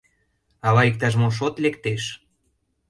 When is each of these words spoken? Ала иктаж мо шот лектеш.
Ала 0.67 0.81
иктаж 0.89 1.13
мо 1.21 1.29
шот 1.37 1.55
лектеш. 1.63 2.03